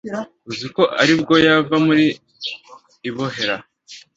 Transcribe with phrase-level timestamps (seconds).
[0.49, 2.05] uziko aribwo yava muri
[3.09, 3.57] ibohera